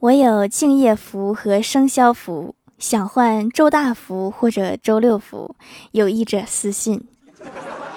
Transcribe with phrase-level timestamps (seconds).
[0.00, 5.54] 我有敬业福和生肖福，想换周大福或者周六福，
[5.92, 7.06] 有意者私信。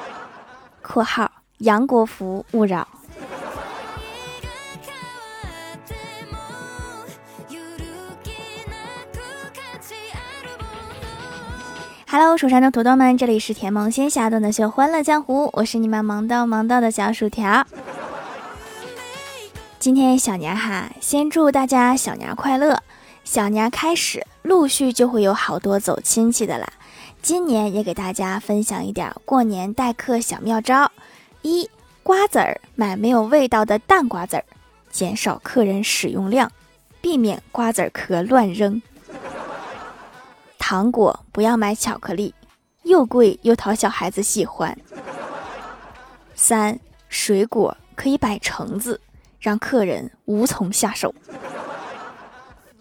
[0.83, 2.85] （括号杨国福勿扰。）
[12.11, 17.65] Hello，蜀山的土豆们，这里是甜萌仙侠段的秀欢乐江湖，我是你们萌到萌到的小薯条。
[19.83, 22.81] 今天小年哈，先祝大家小年快乐！
[23.25, 26.71] 小年开始，陆续就会有好多走亲戚的啦。
[27.21, 30.89] 今年也给大家分享一点过年待客小妙招：
[31.41, 31.69] 一、
[32.01, 34.45] 瓜子儿买没有味道的淡瓜子儿，
[34.89, 36.49] 减少客人使用量，
[37.01, 38.81] 避免瓜子壳乱扔。
[40.57, 42.33] 糖果不要买巧克力，
[42.83, 44.77] 又贵又讨小孩子喜欢。
[46.35, 49.01] 三水果可以摆橙子，
[49.43, 51.13] 让客人无从下手。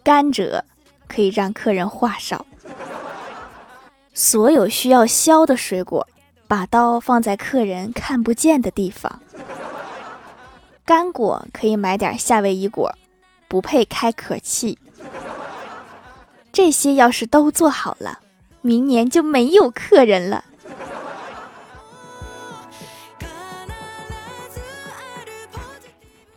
[0.05, 0.63] 甘蔗
[1.09, 2.47] 可以让客人话少。
[4.15, 6.07] 所有需要削的水果，
[6.47, 9.21] 把刀放在客人看不见的地方。
[10.85, 12.95] 干果可以买点夏威夷果，
[13.49, 14.79] 不配开壳器。
[16.53, 18.21] 这些要是都做好了，
[18.61, 20.45] 明年就没有客人了。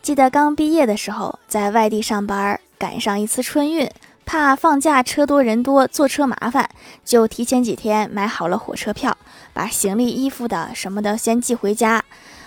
[0.06, 3.90] 记得刚毕业的时候，在外地上班，赶上一次春运，
[4.24, 6.70] 怕放假车多人多，坐车麻烦，
[7.04, 9.16] 就提前几天买好了火车票，
[9.52, 12.04] 把行李、衣服的什么的先寄回家。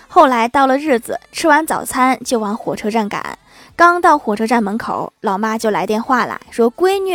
[0.08, 3.38] 后来到了日子，吃完早餐就往火车站赶。
[3.76, 7.14] 刚到火车站门口，老妈就来电话了，说：“闺女。”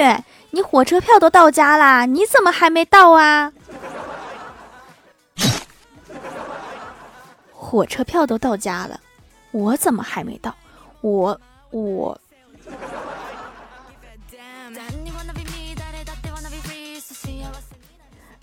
[0.53, 3.51] 你火车票都到家啦，你怎么还没到啊？
[7.51, 8.99] 火车票都到家了，
[9.55, 10.53] 我怎么还没到？
[10.99, 11.39] 我
[11.71, 12.19] 我。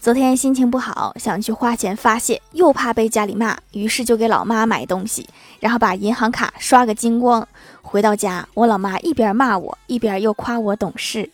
[0.01, 5.28] 昨天心情不好，想去花钱发泄，又怕被家里骂，于是就给老妈买东西，
[5.61, 7.47] 然后把银行卡刷个精光。
[7.83, 11.28] 回到家，我老妈一边骂我，一边又夸我懂事。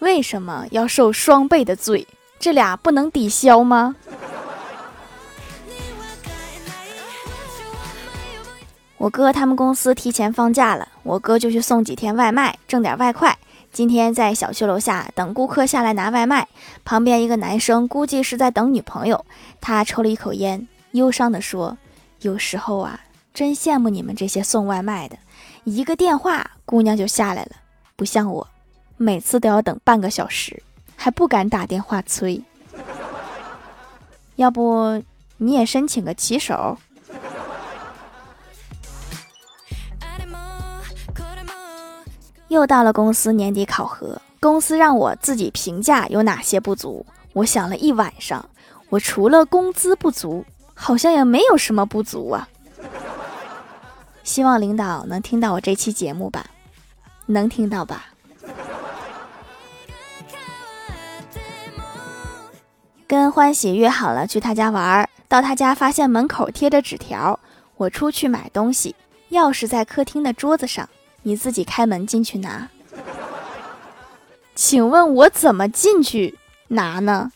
[0.00, 2.06] 为什么要受双倍的罪？
[2.38, 3.96] 这俩不能抵消吗？
[8.96, 13.36] 我哥他们公司提前放假了，我哥就去送几天外卖，挣点外快。
[13.72, 16.46] 今天在小区楼下等顾客下来拿外卖，
[16.84, 19.24] 旁边一个男生估计是在等女朋友，
[19.60, 21.76] 他抽了一口烟，忧伤地说
[22.22, 23.00] ：“有时候啊，
[23.34, 25.18] 真羡慕你们这些送外卖的，
[25.64, 27.50] 一个电话姑娘就下来了，
[27.96, 28.46] 不像我。”
[28.96, 30.62] 每次都要等半个小时，
[30.94, 32.40] 还不敢打电话催。
[34.36, 35.02] 要不
[35.38, 36.78] 你也申请个骑手？
[42.48, 47.04] 又到了公司年底考核，公司让我自己评价有哪些不足。
[47.32, 48.48] 我想了一晚上，
[48.90, 50.44] 我除了工资不足，
[50.74, 52.48] 好像也没有什么不足啊。
[54.22, 56.46] 希望领导能听到我这期节目吧，
[57.26, 58.06] 能听到吧？
[63.06, 67.38] 跟欢喜约好了去他家玩儿，到他家发现门口贴着纸条
[67.76, 68.96] ：“我出去买东西，
[69.30, 70.88] 钥匙在客厅的桌子上，
[71.24, 72.68] 你自己开门进去拿。
[74.54, 77.32] ”请问，我怎么进去拿呢？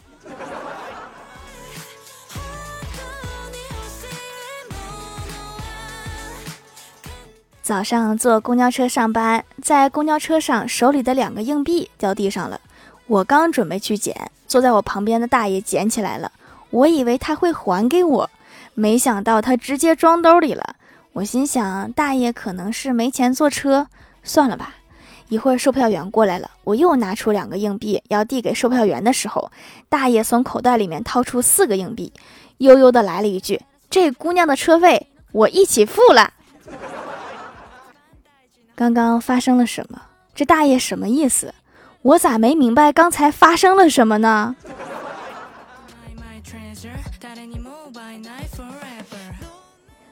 [7.61, 12.59] 早上坐公交车上班，在公交车上手里的两个硬币掉地上了，
[13.07, 14.31] 我刚准备去捡。
[14.47, 16.33] 坐在我旁边的大爷捡起来了，
[16.71, 18.31] 我以为他会还给我，
[18.73, 20.77] 没想到他直接装兜里了。
[21.13, 23.89] 我心想，大爷可能是没钱坐车，
[24.23, 24.75] 算了吧。
[25.29, 29.51] 一会儿售票员过来了，我又拿出两个硬币要递给售票员的时候，
[29.89, 32.13] 大爷从口袋里面掏出四个硬币，
[32.59, 33.61] 悠悠的来了一句
[33.91, 36.33] ：“这姑娘的车费我一起付了。”
[38.75, 40.01] 刚刚发生了什么？
[40.35, 41.53] 这大爷什么意思？
[42.01, 44.57] 我咋没明白刚才发生了什么呢？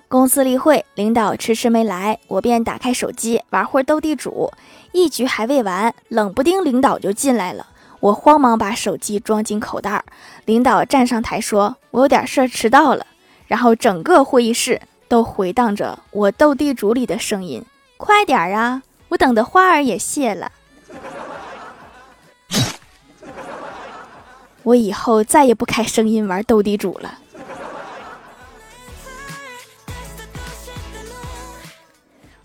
[0.09, 4.53] 公司例会，领导迟迟没来，我便打开手机玩会斗地主。
[4.93, 7.67] 一局还未完，冷不丁领导就进来了。
[7.99, 10.05] 我慌忙把手机装进口袋。
[10.45, 13.05] 领导站上台说：“我有点事儿迟到了。”
[13.49, 17.65] 然后整个会议室都回荡着我斗地主里的声音
[17.99, 20.53] ：“快点儿啊，我等的花儿也谢了。”
[24.63, 27.19] 我以后再也不开声音玩斗地主了。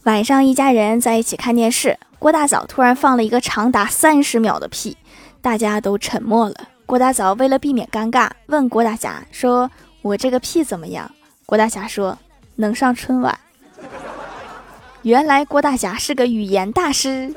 [0.04, 4.98] 晚上，一家人在一起看电视，郭大嫂突然放了一个长达三十秒的屁，
[5.42, 6.56] 大家都沉默了。
[6.88, 9.70] 郭大嫂为了避免尴尬，问郭大侠说
[10.02, 11.12] ：“我这个屁怎么样？”
[11.46, 12.18] 郭大侠说
[12.58, 13.40] ：“能上春晚。”
[15.04, 17.36] 原来郭大侠是个语言大师。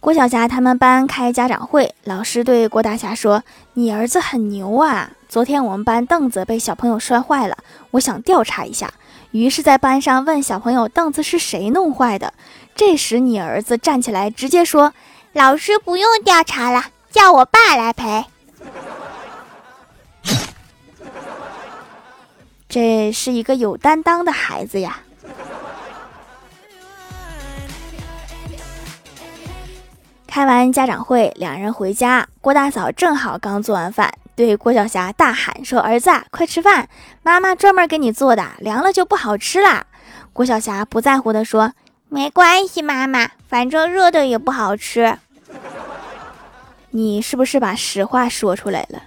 [0.00, 5.10] 郭晓霞他们班开家长会，老师对郭大侠说：“你儿子很牛啊！
[5.32, 7.56] 昨天我们班凳子被小朋友摔坏了，
[7.92, 8.92] 我想调查一下。
[9.30, 12.34] 于是，在班上问小朋友凳子是谁弄坏的。
[12.74, 14.92] 这时，你儿子站起来直接说
[15.32, 18.26] ：‘老师不用调查了，叫我爸来赔。’
[22.68, 25.00] 这是一个有担当的孩子呀。”
[30.26, 32.28] 开完家长会，两人回家。
[32.42, 36.88] 郭大嫂正好刚做完饭，对郭晓霞大喊说：“儿子，快吃饭！
[37.22, 39.86] 妈妈专门给你做的，凉了就不好吃啦。”
[40.32, 41.72] 郭晓霞不在乎的说
[42.08, 45.18] ：“没关系，妈妈，反正热的也不好吃。”
[46.94, 49.02] 你是不是把实话说出来了？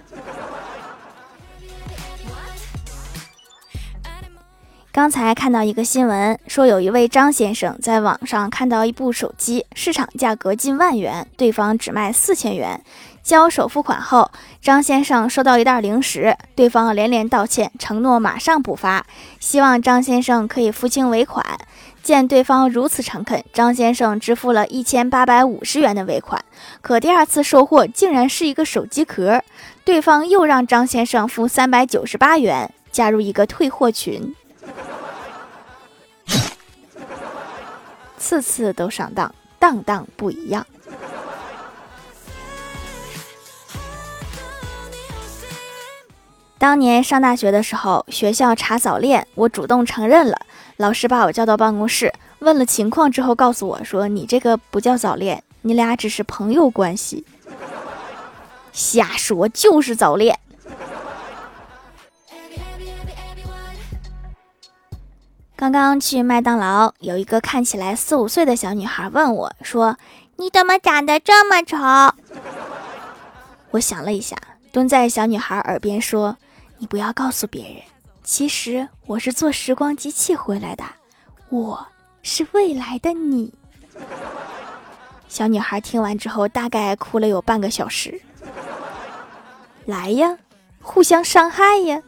[4.92, 12.82] 刚才看到一个新闻，说有一位张先生在网上看到一部手机，市场价格近万元，对方只卖四千元。
[13.26, 14.30] 交首付款后，
[14.62, 19.04] 张先生收到一袋零食，对方连连道歉，承诺马上补发，
[19.40, 21.44] 希望张先生可以付清尾款。
[22.04, 26.44] 见对方如此诚恳，张先生支付了一千八百五十元的尾款。
[26.80, 29.42] 可第二次收货竟然是一个手机壳，
[29.84, 34.32] 对方又让张先生付三百九十八元，加入一个退货群。
[38.16, 40.64] 次次都上当，当当不一样。
[46.66, 50.36] 当年上大学的时候，学校查早恋，我主动承认了。
[50.78, 57.24] 老师把我叫到办公室，问了情况之后，告诉我说：“你这个不叫早恋，你俩只是朋友关系。”
[58.74, 60.36] 瞎说，就是早恋。
[65.54, 69.96] 刚刚去麦当劳，有一个看起来四五岁的小女孩问我说
[70.38, 71.76] ：“你怎么长得这么丑？”
[73.70, 74.36] 我想了一下，
[74.72, 76.36] 蹲在小女孩耳边说
[76.78, 77.82] ：“你不要告诉别人，
[78.22, 80.84] 其实我是坐时光机器回来的，
[81.48, 81.86] 我
[82.22, 83.52] 是未来的你。”
[85.28, 88.20] 小女孩听完之后，大概哭了有半个小时。
[89.86, 90.36] 来呀，
[90.80, 92.02] 互相伤害呀！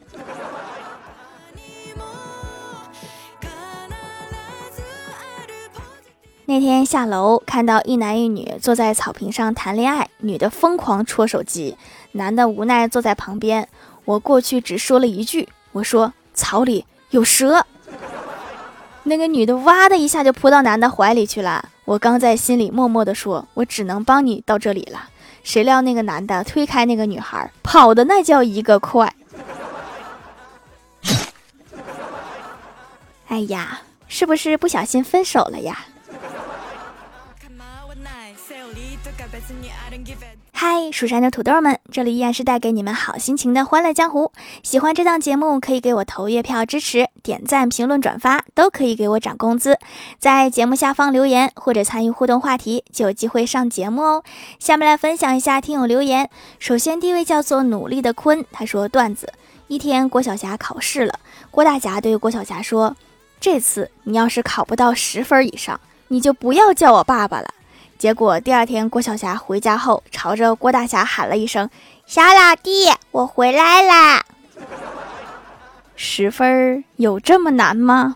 [6.47, 11.77] 那天下楼看到一男一女坐在草坪上谈恋爱，女的疯狂戳手机，
[12.13, 13.69] 男的无奈坐在旁边。
[14.09, 17.67] 我过去只说了一句：“我说草里有蛇。”
[19.05, 21.69] 那个女的哇的一下就扑到男的怀里去了。
[21.85, 25.11] 我刚在心里默默的说：“我只能帮你到这里了。”
[25.45, 29.15] 谁料那个男的推开那个女孩，跑的那叫一个快。
[33.27, 35.85] 哎呀，是不是不小心分手了呀？
[40.61, 44.33] 嗨，蜀山的土豆们，这里依然是带给你们好心情的欢乐江湖。
[44.65, 49.79] 喜欢这档节目，可以给我投月票支持，点赞、评论、转发都可以给我涨工资。
[50.19, 54.25] 在节目下方留言或者参与互动话题，就有机会上节目哦。
[54.59, 56.29] 下面来分享一下听友留言。
[56.59, 59.33] 首先，第一位叫做努力的坤，他说段子：
[59.69, 61.21] 一天，郭晓霞考试了，
[61.53, 62.97] 郭大侠对郭晓霞说
[63.39, 67.49] ：“这次你要是考不到十分以上，你就不要叫我爸爸了。”
[67.99, 71.69] 结果第二天，郭晓霞回家后，朝着郭大侠喊了一声
[72.07, 74.25] ：“小老弟，我回来啦！”
[75.97, 78.15] 十分有这么难吗？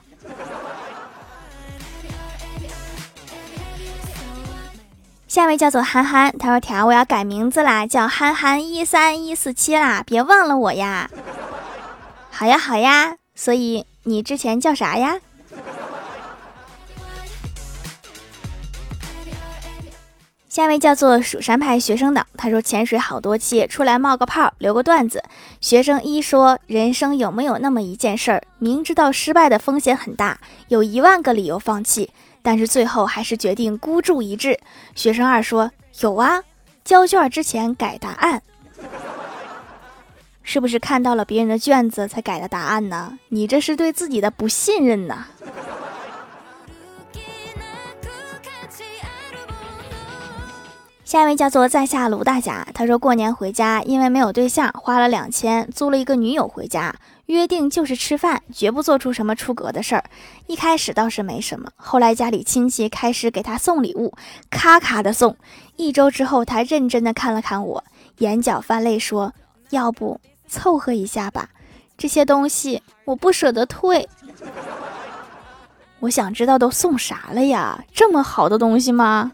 [5.27, 11.11] 下一位叫做憨憨，他说：“条我要改名字啦，叫憨憨一三一四七啦，别忘了我呀。”
[12.31, 13.17] 好呀，好呀。
[13.35, 15.17] 所以你之前叫啥呀？
[20.53, 25.25] 下一位叫做蜀山派学生党，他说潜水好多期，出来冒个泡，留个段子。
[25.63, 32.11] 学生一说：人生有没有那么一件事儿，明知道失败的风险很大，有一万个理由放弃，
[32.43, 34.61] 但是最后还是决定孤注一掷？
[34.95, 36.43] 学生二说：有啊，
[36.85, 38.43] 交卷之前改答案。
[40.43, 43.19] 是不是看到了别人的卷子才改的答案呢？
[43.31, 45.29] 你这是对自己的不信任呐！
[51.13, 56.95] 下一位叫做在下卢大侠，他说过年回家，因为没有对象，花了两千租了一个女友回家，
[57.27, 60.03] 约定就是吃饭，绝不做出什么出格的事儿。
[60.47, 64.15] 一开始倒是没什么，后来家里亲戚开始给他送礼物，
[64.49, 65.37] 咔咔的送。
[65.77, 67.85] 一周之后，他认真的看了看我，
[68.21, 69.35] 眼角泛泪说
[69.69, 71.51] ：“要不凑合一下吧，
[71.99, 74.09] 这些东西我不舍得退。”
[76.01, 77.85] 我想知道都送啥了呀？
[77.93, 79.33] 这么好的东西吗？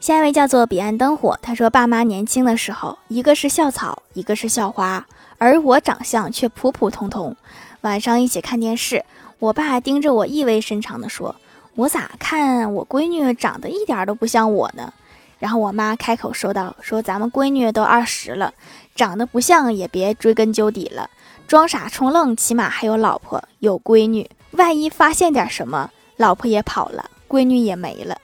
[0.00, 5.06] 下一位叫做彼岸灯火，他说：“爸妈年轻的时候，一个是校草，一个是校花，
[5.38, 7.36] 而我长相却普普通通。
[7.82, 9.04] 晚上一起看电视，
[9.38, 11.36] 我爸盯着我，意味深长地说
[11.76, 14.92] ：‘我咋看我闺女长得一点都不像我呢？’
[15.38, 18.52] 然后我妈开口说道：‘说咱们闺女都二十了，
[18.96, 21.08] 长得不像也别追根究底了，
[21.46, 24.28] 装傻充愣，起码还有老婆有闺女。
[24.60, 28.18] 万一发现点什么，老婆也跑了，闺女也没了。’”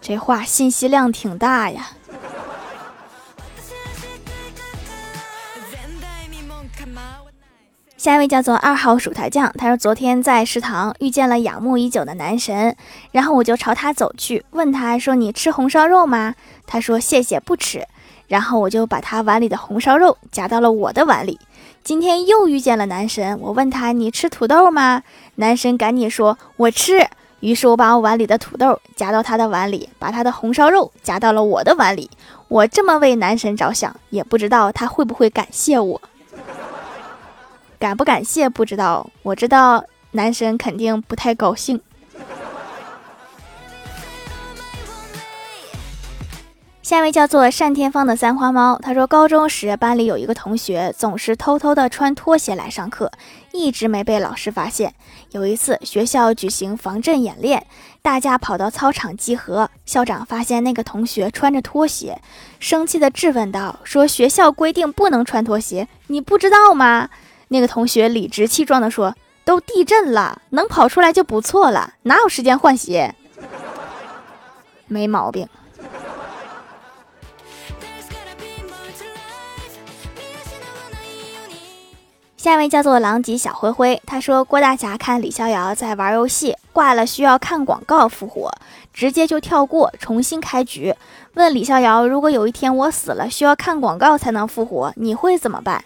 [0.00, 1.90] 这话信息量挺大呀。
[7.98, 12.74] 下一位叫做二号薯条酱，他说昨天在食堂遇见了仰慕已久的男神，
[13.12, 16.34] 然后我就朝他走去，问他说：“你吃红烧肉吗？”
[16.66, 17.86] 他说：“谢谢，不吃。”
[18.28, 21.38] 然后我就把他碗里的红烧肉夹到了我的碗里。
[21.84, 25.02] 今天又遇见了男神，我问他：“你吃土豆吗？”
[25.36, 27.06] 男神赶紧说：“我吃。”
[27.40, 32.10] 于是我把我碗里的土豆夹到他的碗里，把他的红烧肉夹到了我的碗里。
[32.48, 36.00] 我这么为男神着想，也不知道他会不会感谢我。
[37.78, 41.78] 感不感谢不知道，我知道男神肯定不太高兴。
[46.84, 53.10] 下一位叫做单天芳的三花猫，他说高中时班里有一个同学总是偷偷的穿拖鞋来上课，
[53.52, 54.92] 一直没被老师发现。
[55.30, 57.66] 有一次学校举行防震演练，
[58.02, 62.20] 大家跑到操场集合，校长发现那个同学穿着拖鞋，
[62.60, 67.08] 生气的质问道：“说学校规定不能穿拖鞋，你不知道吗？”
[67.48, 73.14] 那个同学理直气壮的说：“都地震了，能跑出来就不错了，哪有时间换鞋？”
[74.86, 75.48] 没毛病。
[82.44, 88.52] 下一位叫做狼藉小灰灰，他说郭大侠看李逍遥在玩游戏挂了，需要看广告复活，
[88.92, 90.94] 直接就跳过，重新开局。
[91.32, 95.82] 问李逍遥，如果有一天我死了，需要看广告才能复活，你会怎么办？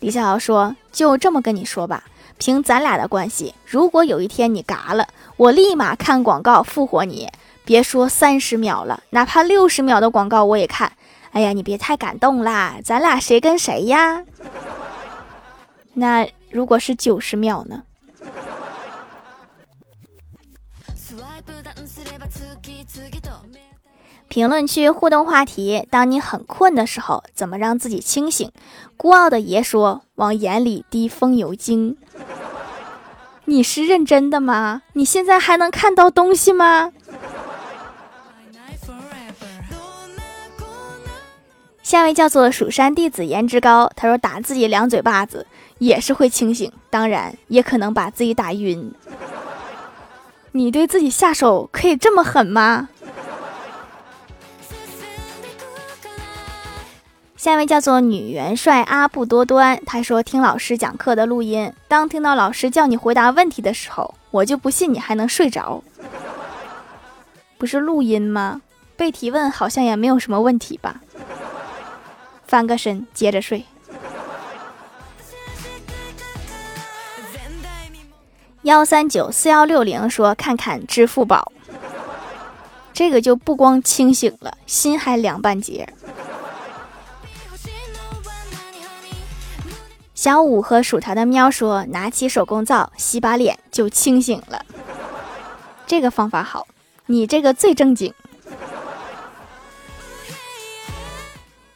[0.00, 2.02] 李逍遥说：“就这么跟你说吧，
[2.38, 7.28] 凭咱俩的关系，如果有一天你嘎了，我立马看广告复活你。
[7.64, 10.90] 别说三十秒了，哪怕六十秒的广告我也看。
[11.30, 14.24] 哎呀，你别太感动啦，咱俩谁跟谁呀？”
[15.94, 17.82] 那如果是九十秒呢？
[24.28, 28.52] 评论区互动话题：当你很困的时候，怎么让自己清醒？
[28.96, 31.96] 孤傲的爷说：“往眼里滴风油精。”
[33.46, 34.82] 你是认真的吗？
[34.92, 36.92] 你现在还能看到东西吗？
[41.90, 45.44] 下位叫做蜀山弟子颜值高，他说打自己两嘴巴子。
[45.78, 48.92] 也是会清醒，当然也可能把自己打晕。
[50.52, 52.88] 你对自己下手可以这么狠吗？
[57.36, 65.82] 下一位叫做女元帅阿布多端，他说听老师讲课的录音，当听到老师叫你回答问题的时候，我就不信你还能睡着。
[67.58, 68.62] 不是录音吗？
[68.96, 71.00] 被提问好像也没有什么问题吧？
[72.50, 73.64] 翻个身接着睡。
[78.62, 81.52] 幺三九四幺六零说：“看看支付宝，
[82.92, 85.88] 这个就不光清醒了，心还凉半截。”
[90.12, 94.66] 小五和薯条的喵说：“拿起手工皂洗把脸就清醒了。”
[95.86, 96.66] 这个方法好，
[97.06, 98.12] 你这个最正经。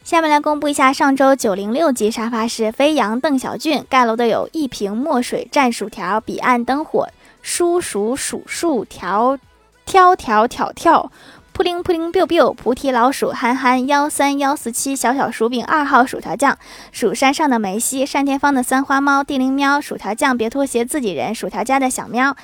[0.05, 7.09] 下面来公布一下上周九零六级沙发是飞扬邓小俊盖楼的有一瓶墨水蘸薯条彼岸灯火
[7.41, 9.39] 叔叔数数条
[9.83, 11.11] 挑挑挑挑
[11.53, 16.55] 扑灵扑灵 biu biu 菩提老鼠憨憨幺三幺四七小小薯饼二号薯条酱
[16.91, 22.37] 蜀山上的梅西单田芳的三花猫地灵喵薯条酱别拖鞋自己人薯条家的小喵。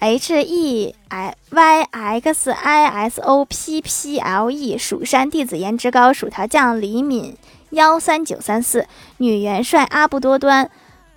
[0.00, 7.36] H E I Y X I S O P P L E 蜀山弟子颜值高，薯条酱李敏
[7.70, 8.86] 幺三九三四
[9.18, 10.70] 女元帅阿布多端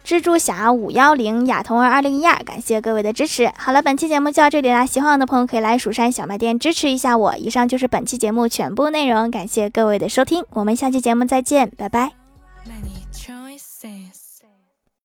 [0.05, 3.49] 蜘蛛侠五幺零、亚童儿二零一二，感谢各位的支持。
[3.57, 7.37] 好了，本期节目就到这里啦，喜欢我的朋友可以来蜀山小卖店支持一下我。
[7.37, 12.11] 以上就是本期节目全部内容，感谢各位的收听，我们下期节目再见，拜拜。
[12.65, 13.02] Many.